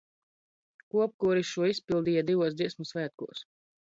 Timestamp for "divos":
2.31-2.59